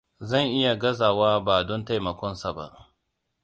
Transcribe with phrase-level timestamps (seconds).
[0.29, 2.65] Zan iya gazawa ba don taimakonsa ba.